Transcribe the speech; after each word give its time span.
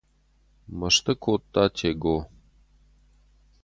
Мӕсты 0.77 1.13
кодта 1.23 1.65
Тего. 1.77 2.17